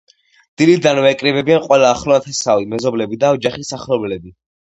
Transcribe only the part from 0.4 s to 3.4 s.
დილიდანვე იკრიბებიან ყველა ახლო ნათესავი, მეზობლები და